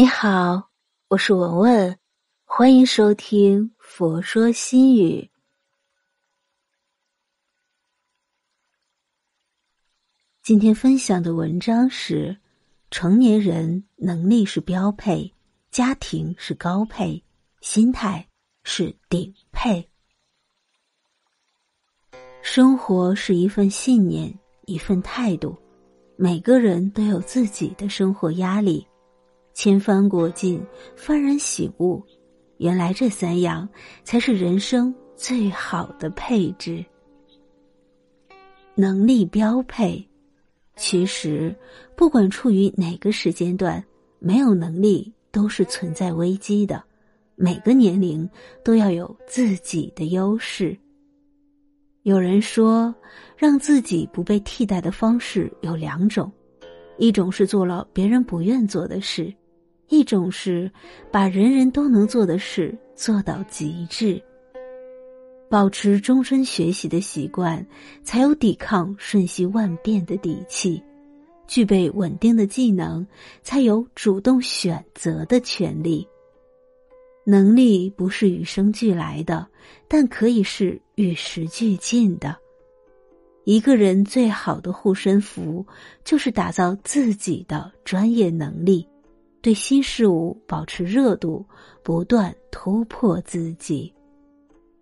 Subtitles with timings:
[0.00, 0.70] 你好，
[1.08, 1.98] 我是文文，
[2.44, 5.28] 欢迎收听《佛说心语》。
[10.40, 12.38] 今天分享的文章是：
[12.92, 15.34] 成年人能力是标配，
[15.72, 17.20] 家庭是高配，
[17.60, 18.28] 心态
[18.62, 19.90] 是顶配。
[22.40, 24.32] 生活是一份信念，
[24.66, 25.60] 一份态度。
[26.14, 28.86] 每个人都有自己的生活压力。
[29.58, 30.64] 千帆过尽，
[30.96, 32.00] 幡然醒悟，
[32.58, 33.68] 原来这三样
[34.04, 36.84] 才是人生最好的配置。
[38.76, 40.08] 能力标配，
[40.76, 41.52] 其实
[41.96, 43.84] 不管处于哪个时间段，
[44.20, 46.80] 没有能力都是存在危机的。
[47.34, 48.30] 每个年龄
[48.62, 50.78] 都要有自己的优势。
[52.04, 52.94] 有人说，
[53.36, 56.30] 让自己不被替代的方式有两种，
[56.96, 59.34] 一种是做了别人不愿做的事。
[59.88, 60.70] 一种是
[61.10, 64.22] 把人人都能做的事做到极致，
[65.48, 67.66] 保持终身学习的习惯，
[68.02, 70.82] 才有抵抗瞬息万变的底气；
[71.46, 73.06] 具备稳定的技能，
[73.42, 76.06] 才有主动选择的权利。
[77.24, 79.46] 能力不是与生俱来的，
[79.86, 82.36] 但可以是与时俱进的。
[83.44, 85.66] 一个人最好的护身符，
[86.04, 88.86] 就是打造自己的专业能力。
[89.48, 91.42] 对新事物保持热度，
[91.82, 93.90] 不断突破自己，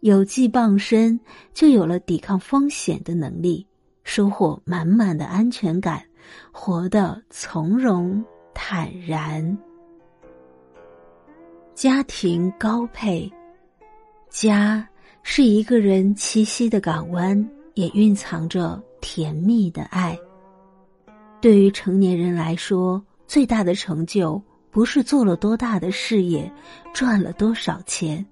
[0.00, 1.18] 有技傍身，
[1.54, 3.66] 就有了抵抗风险的能力，
[4.04, 6.04] 收获满满的安全感，
[6.52, 8.22] 活得从容
[8.52, 9.56] 坦然。
[11.74, 13.32] 家庭高配，
[14.28, 14.86] 家
[15.22, 20.18] 是一个人栖息的港湾，也蕴藏着甜蜜的爱。
[21.40, 26.50] 对于成年人来说，最大的成就不是做了多大的事业，
[26.92, 28.24] 赚了多少钱，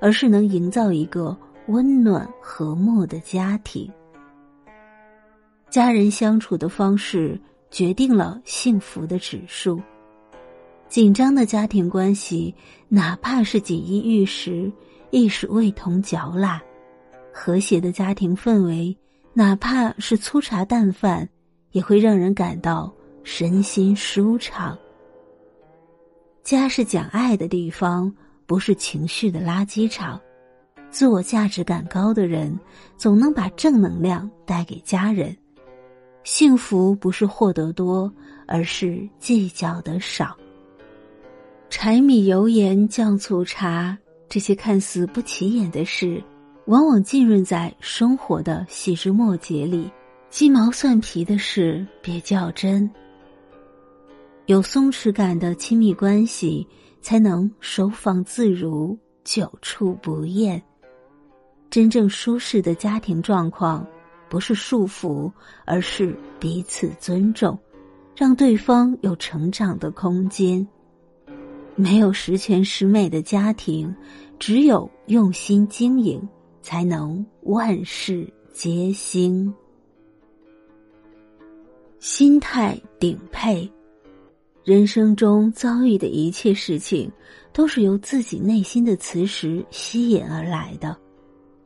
[0.00, 1.36] 而是能营造一个
[1.68, 3.90] 温暖和睦的家庭。
[5.70, 9.80] 家人相处的方式决定了幸福的指数。
[10.88, 12.54] 紧张的家庭关系，
[12.88, 14.70] 哪怕是锦衣玉食，
[15.10, 16.60] 亦是味同嚼蜡；
[17.32, 18.94] 和谐的家庭氛围，
[19.32, 21.26] 哪怕是粗茶淡饭，
[21.70, 22.92] 也会让人感到。
[23.24, 24.76] 身心舒畅。
[26.42, 28.12] 家是讲爱的地方，
[28.46, 30.20] 不是情绪的垃圾场。
[30.90, 32.58] 自我价值感高的人，
[32.96, 35.34] 总能把正能量带给家人。
[36.24, 38.12] 幸福不是获得多，
[38.46, 40.36] 而是计较的少。
[41.70, 43.96] 柴米油盐酱醋茶，
[44.28, 46.22] 这些看似不起眼的事，
[46.66, 49.90] 往往浸润在生活的细枝末节里。
[50.28, 52.90] 鸡毛蒜皮的事，别较真。
[54.52, 56.68] 有松弛感的亲密关系，
[57.00, 60.62] 才能收放自如、久处不厌。
[61.70, 63.86] 真正舒适的家庭状况，
[64.28, 65.32] 不是束缚，
[65.64, 67.58] 而是彼此尊重，
[68.14, 70.68] 让对方有成长的空间。
[71.74, 73.96] 没有十全十美的家庭，
[74.38, 76.28] 只有用心经营，
[76.60, 79.50] 才能万事皆兴。
[82.00, 83.66] 心态顶配。
[84.64, 87.10] 人生中遭遇的一切事情，
[87.52, 90.96] 都是由自己内心的磁石吸引而来的。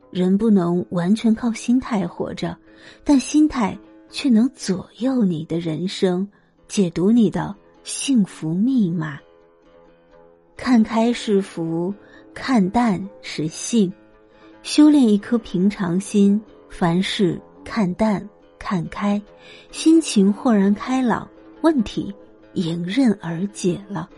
[0.09, 2.57] 人不能完全靠心态活着，
[3.03, 3.77] 但心态
[4.09, 6.27] 却能左右你的人生，
[6.67, 9.19] 解读你的幸福密码。
[10.55, 11.93] 看开是福，
[12.33, 13.93] 看淡是幸。
[14.63, 19.21] 修炼一颗平常心，凡事看淡看开，
[19.69, 21.29] 心情豁然开朗，
[21.61, 22.11] 问题。
[22.57, 24.09] 迎刃而解了，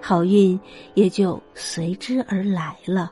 [0.00, 0.58] 好运
[0.94, 3.10] 也就随之而来了。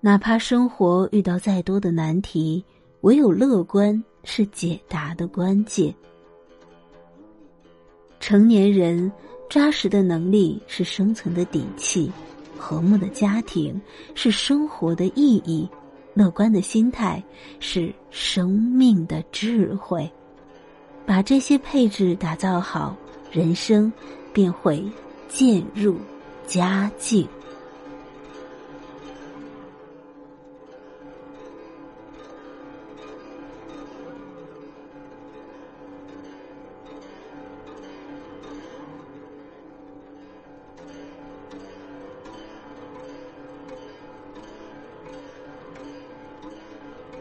[0.00, 2.62] 哪怕生活遇到再多的难题，
[3.00, 5.92] 唯有乐观是解答的关键。
[8.20, 9.10] 成年人
[9.48, 12.12] 扎实的能力是生存的底气，
[12.58, 13.80] 和睦的家庭
[14.14, 15.68] 是生活的意义，
[16.12, 17.22] 乐观的心态
[17.58, 20.08] 是生命的智慧。
[21.06, 22.94] 把这些配置打造好。
[23.36, 23.92] 人生
[24.32, 24.82] 便会
[25.28, 25.96] 渐入
[26.46, 27.28] 佳境。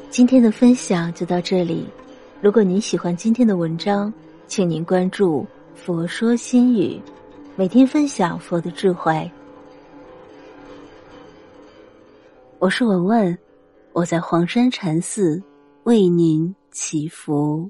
[0.09, 1.85] 今天的分享就到这里。
[2.39, 4.13] 如果您喜欢今天的文章，
[4.47, 5.45] 请您关注。
[5.75, 6.99] 佛说心语，
[7.57, 9.29] 每天分享佛的智慧。
[12.59, 13.37] 我是文文，
[13.91, 15.43] 我在黄山禅寺
[15.83, 17.69] 为您祈福。